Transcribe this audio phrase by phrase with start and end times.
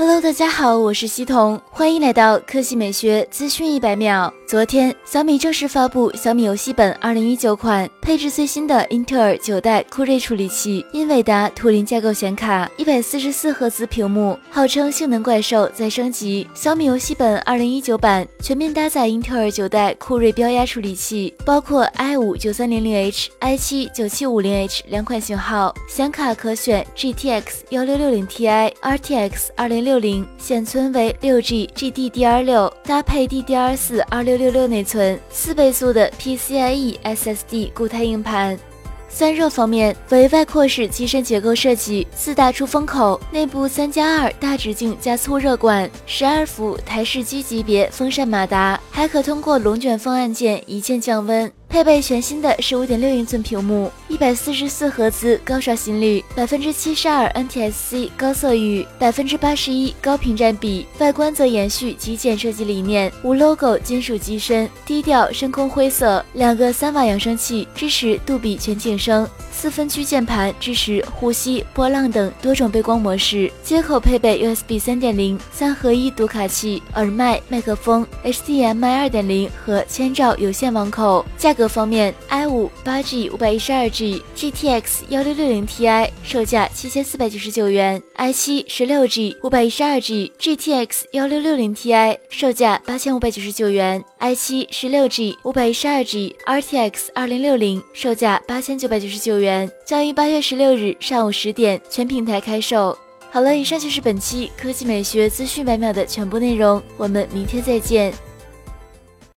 [0.00, 4.32] Hello，大家好，我是西彤，欢迎来到科技美学资讯一百秒。
[4.46, 16.48] 昨天，小米正式发布小米游戏本二零一九款，配置最新的英特尔九代酷睿处理器，英伟达图灵架构显卡，一百四十四赫兹屏幕，号称性能怪兽在升级。
[16.54, 29.87] 小米游戏本二零一九版全面搭载英特尔九代酷睿标压处理器，包括 i 五九三零零 H、i 七九七五零 H 两款型号，显卡可选 GTX 幺六六零 Ti、RTX 二零。
[29.88, 38.58] 六零显存为六 G GDDR 六，搭配 DDR 四二六六六内存，四倍速的 PCIe SSD 固态硬盘。
[39.08, 51.50] 散热方面为外扩式机身结构设计，四大出风口，内部三加二大直径加粗热管，十二伏台式机级别风扇马达，还可通过龙卷风按键一键降温。
[51.78, 60.88] 配备全新的十五点六英寸屏幕，一百四十四赫兹高刷新率，百分之七十二 NTSC 高色域，百分之八十一高屏占比。
[60.98, 66.24] 外观则延续极简设计理念，无 logo 金属机身，低调深空灰色。
[66.32, 69.24] 两个三瓦扬声器支持杜比全景声，
[69.58, 73.52] 四分区键盘支持呼吸、波浪等多种背光模式。
[73.62, 81.22] 接口配备 USB 三点零三合一读卡器、耳麦、麦克风、HDMI 二点零和千兆有线网口。
[81.36, 81.58] 价。
[81.58, 92.16] 格方面，i 五八 G 五百一十二 G GTX 幺六六零 Ti 售价七千四百九十九元，i 七十六 G 五百一十二 G GTX 幺六六零 Ti
[92.30, 99.47] 售价八千五百九十九元，i 七十六 G 五百一十二 G RTX 二零六零售价八千九百九十九元
[99.84, 102.96] 将于八月十六日上午十点全平台开售。
[103.30, 108.12] 好了，以上就是本期科技美学资讯百秒的全部内容，我们明天再见。